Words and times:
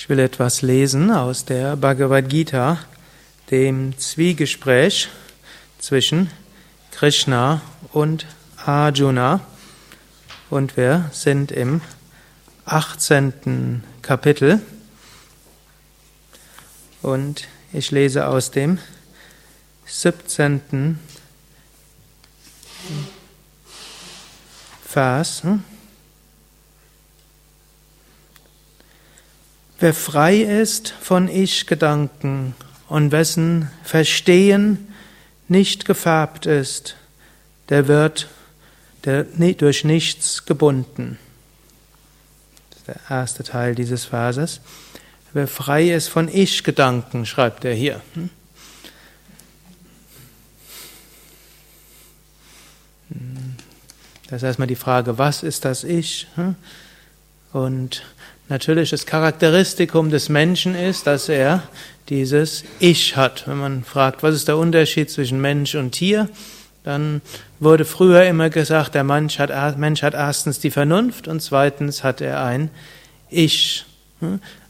Ich 0.00 0.08
will 0.08 0.20
etwas 0.20 0.62
lesen 0.62 1.10
aus 1.10 1.44
der 1.44 1.74
Bhagavad 1.74 2.28
Gita, 2.28 2.78
dem 3.50 3.98
Zwiegespräch 3.98 5.08
zwischen 5.80 6.30
Krishna 6.92 7.62
und 7.92 8.24
Arjuna. 8.64 9.40
Und 10.50 10.76
wir 10.76 11.10
sind 11.12 11.50
im 11.50 11.80
18. 12.64 13.82
Kapitel. 14.00 14.62
Und 17.02 17.48
ich 17.72 17.90
lese 17.90 18.28
aus 18.28 18.52
dem 18.52 18.78
17. 19.84 21.00
Vers. 24.86 25.42
Wer 29.80 29.94
frei 29.94 30.38
ist 30.38 30.88
von 31.00 31.28
Ich-Gedanken 31.28 32.56
und 32.88 33.12
wessen 33.12 33.70
Verstehen 33.84 34.92
nicht 35.46 35.84
gefärbt 35.84 36.46
ist, 36.46 36.96
der 37.68 37.86
wird 37.86 38.28
der, 39.04 39.22
durch 39.24 39.84
nichts 39.84 40.46
gebunden. 40.46 41.16
Das 42.70 42.78
ist 42.78 42.88
der 42.88 43.00
erste 43.08 43.44
Teil 43.44 43.76
dieses 43.76 44.04
Verses. 44.04 44.60
Wer 45.32 45.46
frei 45.46 45.90
ist 45.90 46.08
von 46.08 46.28
Ich-Gedanken, 46.28 47.24
schreibt 47.24 47.64
er 47.64 47.74
hier. 47.74 48.00
Hm? 48.14 48.30
Das 54.26 54.38
ist 54.38 54.42
erstmal 54.42 54.66
die 54.68 54.74
Frage, 54.74 55.18
was 55.18 55.44
ist 55.44 55.64
das 55.64 55.84
Ich? 55.84 56.26
Hm? 56.34 56.56
Und 57.52 58.02
Natürlich 58.48 58.90
das 58.90 59.04
Charakteristikum 59.04 60.10
des 60.10 60.30
Menschen 60.30 60.74
ist, 60.74 61.06
dass 61.06 61.28
er 61.28 61.62
dieses 62.08 62.64
Ich 62.80 63.14
hat. 63.14 63.46
Wenn 63.46 63.58
man 63.58 63.84
fragt, 63.84 64.22
was 64.22 64.34
ist 64.34 64.48
der 64.48 64.56
Unterschied 64.56 65.10
zwischen 65.10 65.40
Mensch 65.40 65.74
und 65.74 65.92
Tier, 65.92 66.28
dann 66.82 67.20
wurde 67.60 67.84
früher 67.84 68.24
immer 68.24 68.48
gesagt, 68.48 68.94
der 68.94 69.04
Mensch 69.04 69.38
hat, 69.38 69.76
Mensch 69.76 70.02
hat 70.02 70.14
erstens 70.14 70.60
die 70.60 70.70
Vernunft 70.70 71.28
und 71.28 71.42
zweitens 71.42 72.02
hat 72.02 72.22
er 72.22 72.42
ein 72.42 72.70
Ich. 73.28 73.84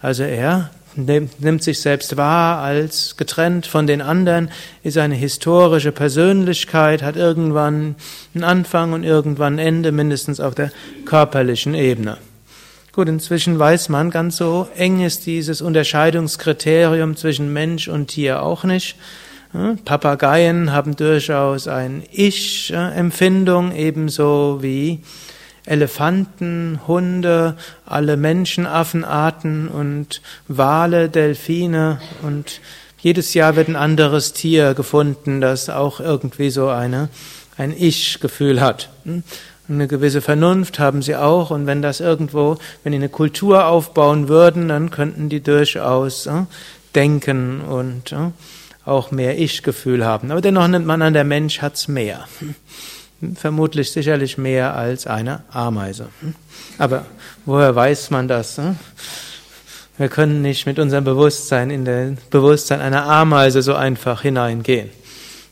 Also 0.00 0.22
er 0.22 0.70
nimmt 0.94 1.64
sich 1.64 1.80
selbst 1.80 2.16
wahr 2.16 2.62
als 2.62 3.16
getrennt 3.16 3.66
von 3.66 3.88
den 3.88 4.00
anderen, 4.00 4.50
ist 4.84 4.96
eine 4.96 5.16
historische 5.16 5.90
Persönlichkeit, 5.90 7.02
hat 7.02 7.16
irgendwann 7.16 7.96
einen 8.32 8.44
Anfang 8.44 8.92
und 8.92 9.02
irgendwann 9.02 9.54
ein 9.54 9.66
Ende, 9.66 9.90
mindestens 9.90 10.38
auf 10.38 10.54
der 10.54 10.70
körperlichen 11.04 11.74
Ebene. 11.74 12.18
Gut, 12.94 13.08
inzwischen 13.08 13.58
weiß 13.58 13.88
man, 13.88 14.12
ganz 14.12 14.36
so 14.36 14.68
eng 14.76 15.04
ist 15.04 15.26
dieses 15.26 15.60
Unterscheidungskriterium 15.60 17.16
zwischen 17.16 17.52
Mensch 17.52 17.88
und 17.88 18.06
Tier 18.06 18.40
auch 18.40 18.62
nicht. 18.62 18.94
Papageien 19.84 20.70
haben 20.70 20.94
durchaus 20.94 21.66
ein 21.66 22.04
Ich-Empfindung, 22.12 23.74
ebenso 23.74 24.58
wie 24.62 25.00
Elefanten, 25.66 26.78
Hunde, 26.86 27.56
alle 27.84 28.16
Menschenaffenarten 28.16 29.66
und 29.66 30.22
Wale, 30.46 31.08
Delfine 31.08 32.00
und 32.22 32.60
jedes 33.00 33.34
Jahr 33.34 33.56
wird 33.56 33.66
ein 33.66 33.76
anderes 33.76 34.34
Tier 34.34 34.74
gefunden, 34.74 35.40
das 35.40 35.68
auch 35.68 35.98
irgendwie 35.98 36.50
so 36.50 36.68
eine, 36.68 37.08
ein 37.56 37.74
Ich-Gefühl 37.76 38.60
hat. 38.60 38.88
Eine 39.66 39.88
gewisse 39.88 40.20
Vernunft 40.20 40.78
haben 40.78 41.00
sie 41.00 41.16
auch, 41.16 41.50
und 41.50 41.66
wenn 41.66 41.80
das 41.80 42.00
irgendwo, 42.00 42.58
wenn 42.82 42.92
die 42.92 42.98
eine 42.98 43.08
Kultur 43.08 43.66
aufbauen 43.66 44.28
würden, 44.28 44.68
dann 44.68 44.90
könnten 44.90 45.30
die 45.30 45.42
durchaus 45.42 46.26
äh, 46.26 46.42
denken 46.94 47.62
und 47.62 48.12
äh, 48.12 48.30
auch 48.84 49.10
mehr 49.10 49.38
Ich-Gefühl 49.38 50.04
haben. 50.04 50.30
Aber 50.30 50.42
dennoch 50.42 50.68
nimmt 50.68 50.84
man 50.84 51.00
an, 51.00 51.14
der 51.14 51.24
Mensch 51.24 51.62
hat's 51.62 51.88
mehr. 51.88 52.28
Vermutlich 53.36 53.90
sicherlich 53.90 54.36
mehr 54.36 54.76
als 54.76 55.06
eine 55.06 55.44
Ameise. 55.50 56.08
Aber 56.76 57.06
woher 57.46 57.74
weiß 57.74 58.10
man 58.10 58.28
das? 58.28 58.58
Äh? 58.58 58.74
Wir 59.96 60.08
können 60.08 60.42
nicht 60.42 60.66
mit 60.66 60.78
unserem 60.78 61.04
Bewusstsein 61.04 61.70
in 61.70 61.86
das 61.86 62.22
Bewusstsein 62.28 62.82
einer 62.82 63.06
Ameise 63.06 63.62
so 63.62 63.74
einfach 63.74 64.20
hineingehen 64.20 64.90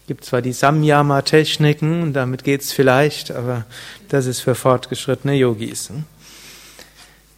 gibt 0.06 0.24
zwar 0.24 0.42
die 0.42 0.52
Samyama-Techniken 0.52 2.12
damit 2.12 2.44
geht's 2.44 2.72
vielleicht, 2.72 3.30
aber 3.30 3.64
das 4.08 4.26
ist 4.26 4.40
für 4.40 4.54
fortgeschrittene 4.54 5.34
Yogis. 5.34 5.90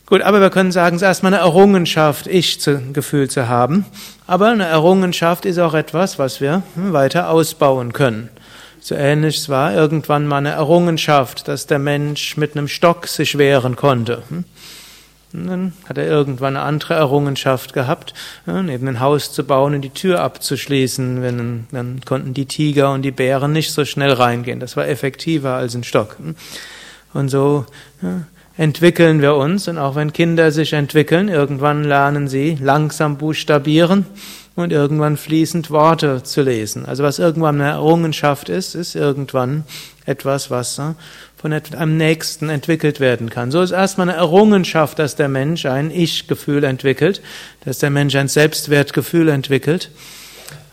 Gut, 0.06 0.20
aber 0.20 0.40
wir 0.42 0.50
können 0.50 0.70
sagen, 0.70 0.96
es 0.96 1.02
ist 1.02 1.06
erstmal 1.06 1.32
eine 1.32 1.42
Errungenschaft, 1.42 2.26
Ich-Gefühl 2.26 3.30
zu 3.30 3.48
haben. 3.48 3.86
Aber 4.26 4.48
eine 4.48 4.66
Errungenschaft 4.66 5.46
ist 5.46 5.58
auch 5.58 5.72
etwas, 5.72 6.18
was 6.18 6.42
wir 6.42 6.62
weiter 6.74 7.30
ausbauen 7.30 7.94
können. 7.94 8.28
So 8.80 8.94
ähnlich 8.94 9.48
war 9.48 9.72
irgendwann 9.72 10.26
mal 10.26 10.36
eine 10.36 10.50
Errungenschaft, 10.50 11.48
dass 11.48 11.66
der 11.66 11.78
Mensch 11.78 12.36
mit 12.36 12.54
einem 12.54 12.68
Stock 12.68 13.06
sich 13.06 13.38
wehren 13.38 13.76
konnte. 13.76 14.22
Und 15.34 15.46
dann 15.48 15.72
hat 15.88 15.98
er 15.98 16.06
irgendwann 16.06 16.56
eine 16.56 16.64
andere 16.64 16.94
Errungenschaft 16.94 17.72
gehabt, 17.72 18.14
ja, 18.46 18.62
neben 18.62 18.86
ein 18.86 19.00
Haus 19.00 19.32
zu 19.32 19.44
bauen 19.44 19.74
und 19.74 19.82
die 19.82 19.90
Tür 19.90 20.20
abzuschließen. 20.20 21.22
Wenn, 21.22 21.66
dann 21.72 22.00
konnten 22.04 22.34
die 22.34 22.46
Tiger 22.46 22.92
und 22.92 23.02
die 23.02 23.10
Bären 23.10 23.52
nicht 23.52 23.72
so 23.72 23.84
schnell 23.84 24.12
reingehen. 24.12 24.60
Das 24.60 24.76
war 24.76 24.86
effektiver 24.86 25.54
als 25.54 25.74
ein 25.74 25.84
Stock. 25.84 26.16
Und 27.12 27.28
so 27.28 27.66
ja, 28.00 28.22
entwickeln 28.56 29.20
wir 29.20 29.34
uns. 29.34 29.68
Und 29.68 29.78
auch 29.78 29.94
wenn 29.94 30.12
Kinder 30.12 30.50
sich 30.50 30.72
entwickeln, 30.72 31.28
irgendwann 31.28 31.84
lernen 31.84 32.28
sie 32.28 32.58
langsam 32.60 33.18
buchstabieren 33.18 34.06
und 34.54 34.72
irgendwann 34.72 35.16
fließend 35.16 35.70
Worte 35.70 36.22
zu 36.22 36.42
lesen. 36.42 36.86
Also 36.86 37.02
was 37.02 37.18
irgendwann 37.18 37.60
eine 37.60 37.70
Errungenschaft 37.70 38.48
ist, 38.48 38.74
ist 38.74 38.94
irgendwann 38.94 39.64
etwas, 40.06 40.50
was 40.50 40.78
äh, 40.78 40.94
von 41.36 41.52
einem 41.52 41.96
Nächsten 41.96 42.48
entwickelt 42.48 43.00
werden 43.00 43.28
kann. 43.28 43.50
So 43.50 43.60
ist 43.60 43.72
erstmal 43.72 44.08
eine 44.08 44.16
Errungenschaft, 44.16 44.98
dass 44.98 45.16
der 45.16 45.28
Mensch 45.28 45.66
ein 45.66 45.90
Ich-Gefühl 45.90 46.64
entwickelt, 46.64 47.20
dass 47.64 47.78
der 47.78 47.90
Mensch 47.90 48.14
ein 48.14 48.28
Selbstwertgefühl 48.28 49.28
entwickelt. 49.28 49.90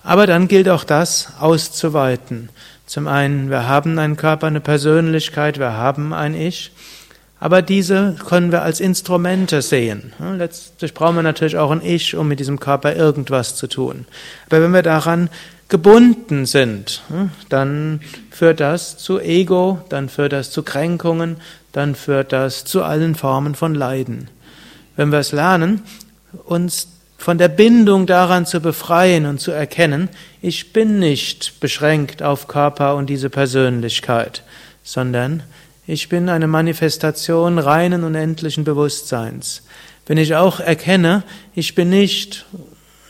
Aber 0.03 0.27
dann 0.27 0.47
gilt 0.47 0.69
auch 0.69 0.83
das 0.83 1.33
auszuweiten. 1.39 2.49
Zum 2.85 3.07
einen, 3.07 3.49
wir 3.49 3.67
haben 3.67 3.99
einen 3.99 4.17
Körper, 4.17 4.47
eine 4.47 4.61
Persönlichkeit, 4.61 5.59
wir 5.59 5.73
haben 5.73 6.13
ein 6.13 6.35
Ich. 6.35 6.71
Aber 7.41 7.63
diese 7.63 8.15
können 8.29 8.51
wir 8.51 8.61
als 8.61 8.79
Instrumente 8.79 9.63
sehen. 9.63 10.13
Letztlich 10.37 10.93
brauchen 10.93 11.15
wir 11.15 11.23
natürlich 11.23 11.57
auch 11.57 11.71
ein 11.71 11.83
Ich, 11.83 12.15
um 12.15 12.27
mit 12.27 12.39
diesem 12.39 12.59
Körper 12.59 12.95
irgendwas 12.95 13.55
zu 13.55 13.65
tun. 13.65 14.05
Aber 14.45 14.61
wenn 14.61 14.71
wir 14.71 14.83
daran 14.83 15.27
gebunden 15.67 16.45
sind, 16.45 17.01
dann 17.49 18.01
führt 18.29 18.59
das 18.59 18.99
zu 18.99 19.19
Ego, 19.19 19.81
dann 19.89 20.07
führt 20.07 20.33
das 20.33 20.51
zu 20.51 20.61
Kränkungen, 20.61 21.37
dann 21.71 21.95
führt 21.95 22.31
das 22.31 22.63
zu 22.63 22.83
allen 22.83 23.15
Formen 23.15 23.55
von 23.55 23.73
Leiden. 23.73 24.27
Wenn 24.95 25.11
wir 25.11 25.17
es 25.17 25.31
lernen, 25.31 25.81
uns 26.45 26.89
von 27.17 27.39
der 27.39 27.47
Bindung 27.47 28.05
daran 28.05 28.45
zu 28.45 28.59
befreien 28.59 29.25
und 29.25 29.41
zu 29.41 29.49
erkennen, 29.49 30.09
ich 30.43 30.73
bin 30.73 30.99
nicht 30.99 31.59
beschränkt 31.59 32.21
auf 32.21 32.47
Körper 32.47 32.93
und 32.95 33.09
diese 33.09 33.31
Persönlichkeit, 33.31 34.43
sondern 34.83 35.41
ich 35.91 36.07
bin 36.07 36.29
eine 36.29 36.47
Manifestation 36.47 37.59
reinen 37.59 38.05
und 38.05 38.15
endlichen 38.15 38.63
Bewusstseins. 38.63 39.63
Wenn 40.05 40.17
ich 40.17 40.35
auch 40.35 40.61
erkenne, 40.61 41.23
ich 41.53 41.75
bin 41.75 41.89
nicht 41.89 42.45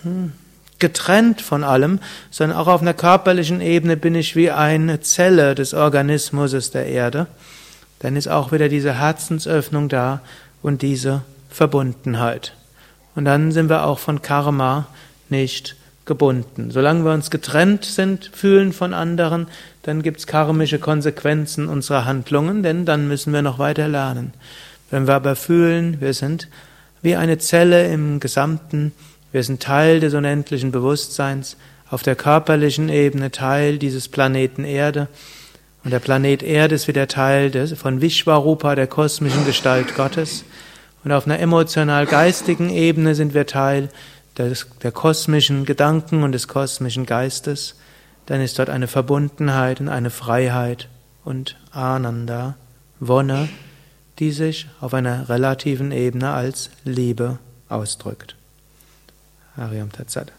hm, 0.02 0.32
getrennt 0.80 1.42
von 1.42 1.64
allem, 1.64 2.00
sondern 2.32 2.58
auch 2.58 2.66
auf 2.66 2.82
einer 2.82 2.96
körperlichen 2.96 3.62
Ebene 3.62 3.98
bin 3.98 4.16
ich 4.16 4.36
wie 4.36 4.50
eine 4.50 5.00
Zelle 5.00 5.54
des 5.54 5.76
Organismus 5.76 6.72
der 6.72 6.88
Erde, 6.88 7.28
dann 8.00 8.16
ist 8.16 8.28
auch 8.28 8.52
wieder 8.52 8.68
diese 8.68 8.98
Herzensöffnung 8.98 9.88
da 9.88 10.22
und 10.64 10.82
diese 10.82 11.22
Verbundenheit. 11.52 12.56
Und 13.14 13.26
dann 13.26 13.52
sind 13.52 13.70
wir 13.70 13.86
auch 13.86 14.00
von 14.00 14.24
Karma 14.24 14.88
nicht 15.30 15.76
gebunden. 16.12 16.72
Solange 16.72 17.06
wir 17.06 17.14
uns 17.14 17.32
getrennt 17.32 17.86
sind, 17.86 18.30
fühlen 18.34 18.74
von 18.74 18.94
anderen, 18.94 19.48
dann 19.84 20.02
gibt's 20.04 20.28
karmische 20.28 20.78
Konsequenzen 20.78 21.70
unserer 21.70 22.04
Handlungen, 22.04 22.64
denn 22.64 22.84
dann 22.84 23.08
müssen 23.08 23.32
wir 23.32 23.42
noch 23.42 23.60
weiter 23.60 23.88
lernen. 23.88 24.34
Wenn 24.90 25.08
wir 25.08 25.14
aber 25.16 25.38
fühlen, 25.38 26.02
wir 26.02 26.14
sind 26.14 26.50
wie 27.02 27.16
eine 27.16 27.38
Zelle 27.38 27.88
im 27.88 28.20
Gesamten, 28.20 28.92
wir 29.32 29.42
sind 29.44 29.64
Teil 29.64 30.02
des 30.02 30.14
unendlichen 30.14 30.74
Bewusstseins, 30.74 31.56
auf 31.90 32.04
der 32.04 32.18
körperlichen 32.18 32.90
Ebene 32.90 33.32
Teil 33.32 33.78
dieses 33.78 34.10
Planeten 34.10 34.66
Erde, 34.66 35.08
und 35.86 35.92
der 35.92 36.00
Planet 36.00 36.44
Erde 36.44 36.76
ist 36.76 36.90
wieder 36.90 37.08
Teil 37.08 37.50
des, 37.50 37.72
von 37.72 38.02
Vishwarupa, 38.02 38.76
der 38.76 38.88
kosmischen 38.88 39.46
Gestalt 39.46 39.96
Gottes. 39.96 40.44
Und 41.04 41.12
auf 41.12 41.26
einer 41.26 41.40
emotional-geistigen 41.40 42.70
Ebene 42.70 43.16
sind 43.16 43.34
wir 43.34 43.48
Teil 43.48 43.90
des, 44.38 44.68
der 44.82 44.92
kosmischen 44.92 45.66
Gedanken 45.66 46.24
und 46.24 46.32
des 46.32 46.48
kosmischen 46.48 47.06
Geistes, 47.06 47.76
dann 48.26 48.42
ist 48.42 48.60
dort 48.60 48.70
eine 48.70 48.88
Verbundenheit 48.88 49.82
und 49.82 49.90
eine 49.90 50.10
Freiheit 50.10 50.88
und 51.24 51.58
Ananda, 51.72 52.56
Wonne, 53.00 53.50
die 54.20 54.32
sich 54.32 54.68
auf 54.80 54.94
einer 54.94 55.30
relativen 55.30 55.92
Ebene 55.92 56.32
als 56.32 56.70
Liebe 56.84 57.40
ausdrückt. 57.70 58.36
Hariam 59.58 59.92
Tatsat. 59.92 60.32